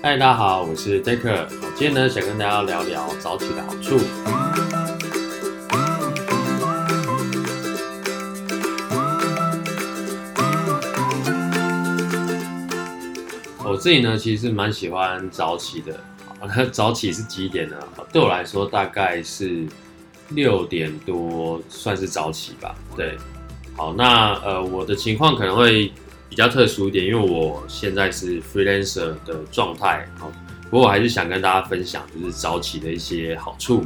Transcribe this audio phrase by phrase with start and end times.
[0.00, 1.44] 嗨，大家好，我是 Decker。
[1.60, 3.98] 我今天呢，想跟大家聊聊早起的好处。
[13.64, 15.98] 我自己呢，其实蛮喜欢早起的。
[16.42, 17.76] 那早起是几点呢？
[18.12, 19.66] 对我来说，大概是
[20.28, 22.72] 六点多，算是早起吧。
[22.96, 23.16] 对，
[23.76, 25.92] 好，那呃，我的情况可能会。
[26.28, 30.30] 比较特殊一点，因为我现在是 freelancer 的状态，好，
[30.70, 33.84] 不过我还是想跟大家分享，就是早起的一些好处。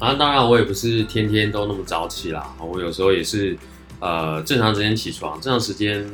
[0.00, 3.56] 啊，当然我也不是天天都那么早起啦，我有时候也是，
[4.00, 6.04] 呃，正常时间起床，正常时间，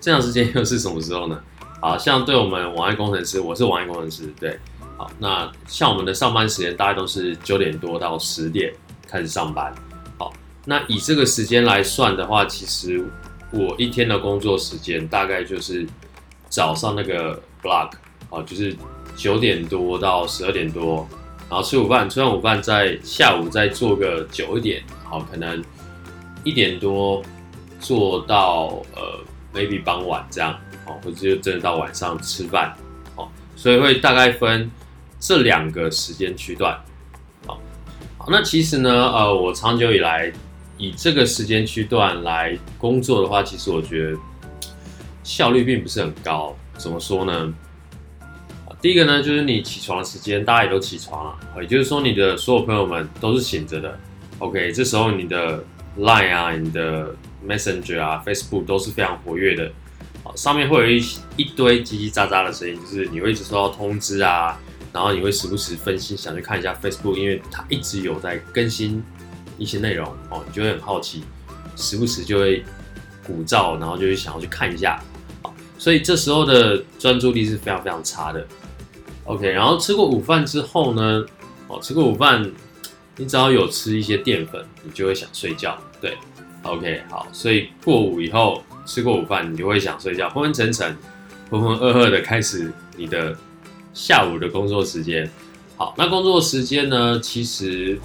[0.00, 1.38] 正常时间又是什么时候呢？
[1.80, 4.58] 好，像对我们网页工程师，我是网页工程师，对，
[4.96, 8.72] 好，那像我们的上班时间大概都是九点多到十点
[9.06, 9.72] 开始上班，
[10.16, 10.32] 好，
[10.64, 13.06] 那以这个时间来算的话，其实。
[13.50, 15.86] 我一天的工作时间大概就是
[16.50, 17.92] 早上那个 block
[18.28, 18.76] 啊，就是
[19.16, 21.08] 九点多到十二点多，
[21.48, 25.64] 然后吃午饭，吃完午饭再下午再做个久一点，好，可能
[26.44, 27.22] 一点多
[27.80, 29.18] 做到呃
[29.54, 30.52] maybe 傍晚这样，
[30.86, 32.76] 哦，或者就真的到晚上吃饭，
[33.16, 33.26] 哦，
[33.56, 34.70] 所以会大概分
[35.18, 36.78] 这两个时间区段，
[37.46, 37.58] 好，
[38.18, 40.30] 好，那其实呢，呃，我长久以来。
[40.78, 44.18] 以这个时间区段来工作的话，其实我觉得
[45.22, 46.56] 效率并不是很高。
[46.76, 47.52] 怎么说呢？
[48.80, 53.98] 第一个呢，就是你起床的时间，大家也都起床了，也就是说你的所有朋友们都是醒着的。
[54.38, 55.64] OK，这时候你的
[55.98, 57.12] Line 啊、你的
[57.44, 59.72] Messenger 啊、Facebook 都是非常活跃的，
[60.36, 61.04] 上面会有一
[61.36, 64.56] 一堆叽叽喳喳的声音，就是你会一直收到通知啊，
[64.92, 69.02] 然后你会时不时分心想去看一下 Facebook，因为它一直有在更新。
[69.58, 71.24] 一些内容哦，你就会很好奇，
[71.76, 72.64] 时不时就会
[73.26, 75.02] 鼓噪，然后就会想要去看一下，
[75.76, 78.46] 所以这时候的专注力是非常非常差的。
[79.24, 81.26] OK，然后吃过午饭之后呢，
[81.66, 82.50] 哦，吃过午饭，
[83.16, 85.76] 你只要有吃一些淀粉，你就会想睡觉。
[86.00, 86.16] 对
[86.62, 90.96] ，OK，好，所以过午以后吃过午饭，你就会想睡觉，昏昏沉沉、
[91.50, 93.36] 浑浑噩噩的开始你的
[93.92, 95.30] 下午的工作时间。
[95.76, 97.98] 好，那工作时间呢，其实。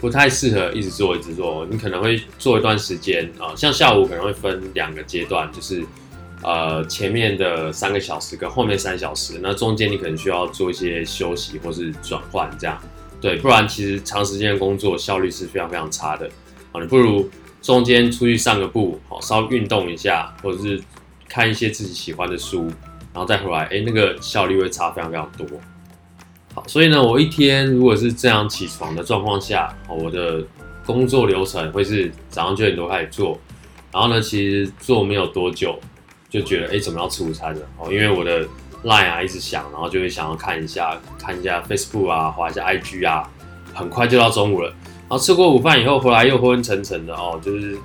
[0.00, 5.84] 不太适合一直做一直做，你可能会做一段时间啊，像下午可能会分两个阶段，就是
[6.42, 12.80] 呃前面的三个小时跟后面三小时，那中间你可能需要做一些休息或是转换这样，
[13.20, 16.30] 对，不然其实长时间工作效率是非常非常差的
[16.72, 17.28] 啊，你不如
[17.60, 20.80] 中间出去散个步，好，稍微运动一下，或者是
[21.28, 22.68] 看一些自己喜欢的书，
[23.12, 25.44] 然后再回来，哎，那个效率会差非常非常多。
[26.66, 30.42] 所以呢，我一天如果是这样起床的状况下，我的
[30.84, 33.38] 工作流程会是早上九点多开始做，
[33.92, 35.78] 然后呢，其实做没有多久，
[36.30, 37.60] 就觉得哎，怎么要吃午餐了？
[37.78, 38.46] 哦，因为我的
[38.84, 43.28] Line 啊一直响，然后就会想要看一下，看一下 Facebook 啊，滑一下 IG 啊，
[43.74, 44.68] 很快就到中午了。
[45.08, 47.76] 然后吃过午饭以后回来又昏昏沉沉的哦，就是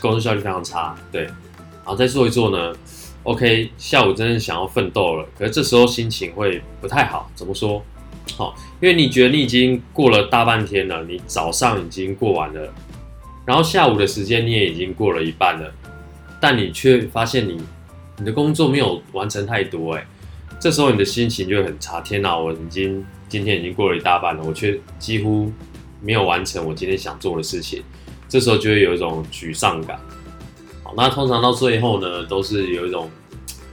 [0.00, 0.94] 工作效率非常差。
[1.12, 2.74] 对，然后再做一做呢
[3.22, 7.30] ，OK，下午真的想要奋斗了，可是这时候心情会不太好。
[7.34, 7.82] 怎么说？
[8.34, 12.72] 好，因为你觉得你已经过了大半天了，你早上已经过完了，
[13.46, 15.72] 然后下午的时间你也已经过了一半了，
[16.40, 17.58] 但你却发现你
[18.18, 20.06] 你的工作没有完成太多，哎，
[20.60, 22.00] 这时候你的心情就会很差。
[22.00, 25.50] 天哪，我已经今天已经过了一大半了，我却几乎
[26.02, 27.82] 没有完成我今天想做的事情，
[28.28, 29.98] 这时候就会有一种沮丧感。
[30.82, 33.08] 好，那通常到最后呢，都是有一种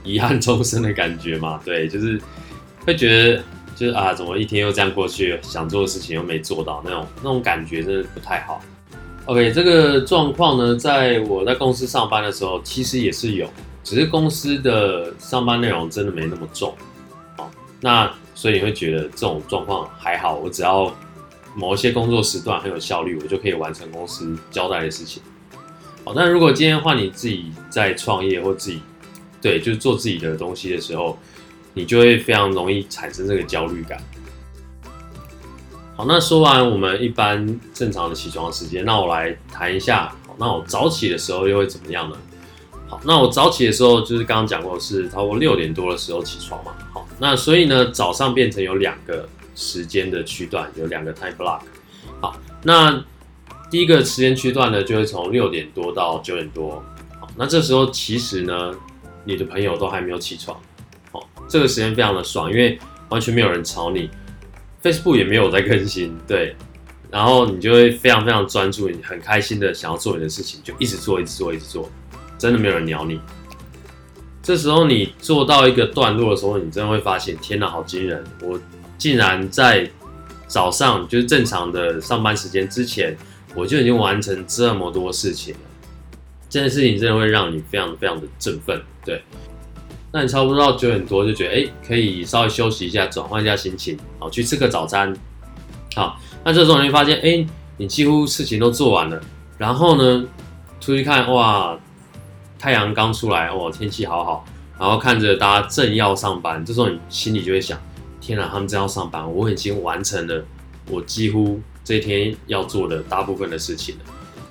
[0.04, 2.18] 遗憾终生的感觉嘛，对，就是
[2.86, 3.42] 会觉得。
[3.74, 8.62] 就是啊，怎么一天又这样过去，想做的事情又没做到，那种那种感觉真的不太好。
[9.26, 13.48] OK，这个状况呢，在我在公司上班的时候，其实也是有，
[13.82, 16.74] 只是公司的上班内容真的没那么重，
[17.38, 20.94] 哦，那所以你会觉得这种状况还好，我只要
[21.56, 25.22] 某一些工作时段很有效率，我就可以完成公司交代的事情。
[26.04, 28.80] 好，但如果今天换你自己在创业或自己
[29.40, 31.18] 对，就是做自己的东西的时候。
[31.74, 34.02] 你就会非常容易产生这个焦虑感。
[35.96, 42.16] 好，那说完我们一般正常的起床时间，那我来谈一下，那我早起的时候又会怎么样呢？
[42.88, 46.72] 好，那我早起的时候就是刚刚讲过是差不多六点多的时候起床嘛。
[46.92, 51.60] 好，那所以呢，早上变成有两个时间的区段，有两个 time block。
[52.20, 53.04] 好，那
[53.70, 56.82] 第一个时间区段呢，就会从六点多到九点多。
[57.20, 58.72] 好，那这时候其实呢，
[59.24, 60.60] 你的朋友都还没有起床。
[61.48, 64.10] 这个时间非常的爽，因为完全没有人吵你
[64.82, 66.56] ，Facebook 也没有在更新，对，
[67.10, 71.90] 然后你就会非常非常专注，你很开心的想要做你的事情，就一直做，一直做，一直做，
[72.38, 73.20] 真的没有人鸟你。
[74.42, 78.22] 这时候你做到一个段落的时候，你真的会发现，天哪，好惊人！
[78.42, 78.60] 我
[78.98, 79.88] 竟然在
[80.46, 83.16] 早上就是正常的上班时间之前，
[83.54, 85.60] 我就已经完成这么多事情了。
[86.50, 89.22] 这件事情真的会让你非常非常的振奋，对。
[90.14, 95.12] 那你差不多到九点多就觉得，哎，可以稍微休息一下，转换一下心情，好，去吃个早餐。
[95.96, 97.44] 好，那这时候你会发现，哎，
[97.78, 99.20] 你几乎事情都做完了。
[99.58, 100.24] 然后呢，
[100.80, 101.76] 出去看，哇，
[102.60, 104.44] 太阳刚出来，哇，天气好好。
[104.78, 107.76] 然后看着大家正要上班，这时候你心里就会想，
[108.20, 110.44] 天哪，他们正要上班，我已经完成了
[110.88, 114.02] 我几乎这一天要做的大部分的事情了。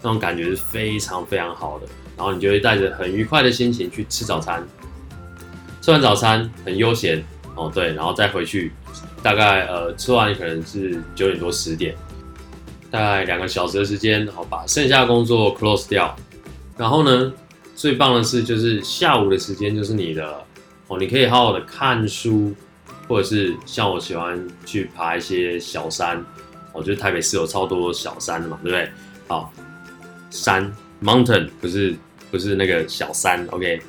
[0.02, 1.88] 那种感觉是非常非常好的。
[2.18, 4.62] 然后你就会带着很愉快的心情去吃早餐。
[5.84, 7.22] 吃完早餐很悠闲
[7.56, 8.72] 哦，对，然后再回去，
[9.22, 11.94] 大概呃吃完可能是九点多十点，
[12.90, 16.16] 大概两个小时的时间，好把剩下的工作 close 掉。
[16.78, 17.34] 然后呢，
[17.76, 20.46] 最棒的是就是下午的时间就是你的
[20.88, 22.56] 哦，你可以好好的看书，
[23.10, 26.26] 或者是像我喜欢去爬一些小山，
[26.72, 28.90] 我觉得台北市有超多小山的嘛，对不对？
[29.28, 29.52] 好，
[30.30, 31.94] 山 mountain 不是
[32.32, 33.82] 不是那个小山，OK。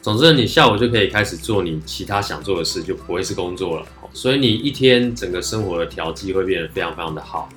[0.00, 3.86] 总之，你下午就可以开始做你其他想做的事，就不会是工作了。
[4.14, 7.48] 所以你一天整个生活的调剂会变得非常非常的好。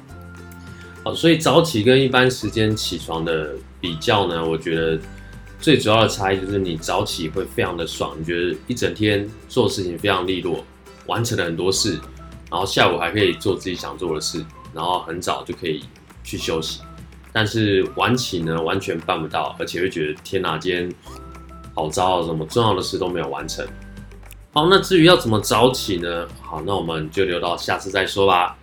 [1.04, 5.00] 好，所以早起跟一般时间起床的比较呢，我觉得
[5.60, 10.66] 最主要的差异就是你早起会非常的爽，你觉得一整天做事情非常利落，
[11.06, 11.94] 完成了很多事，
[12.50, 14.44] 然后下午还可以做自己想做的事，
[14.74, 15.84] 然后很早就可以
[16.24, 16.82] 去休息。
[17.32, 20.94] 但是晚起呢，完全办不到，而且会觉得天哪，今天。
[21.74, 23.66] 好糟啊，什么重要的事都没有完成。
[24.54, 26.28] 好，那至于要怎么早起呢？
[26.42, 28.58] 好，那我们就留到下次再说吧。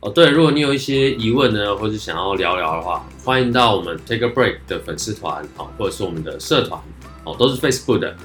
[0.00, 6.80] 哦，对，如果你有一些疑问呢，或者想要聊聊的话，欢迎到我们 Take a Break 的粉丝团，啊，或者是我们的社团，
[7.24, 8.16] 哦，都是 Facebook 的。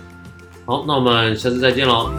[0.66, 2.10] 好，那我们下次再见喽。